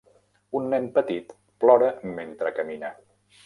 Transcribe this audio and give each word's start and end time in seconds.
Un 0.59 0.65
nen 0.73 0.87
petit 0.95 1.37
plora 1.65 1.93
mentre 2.17 2.57
camina. 2.61 2.95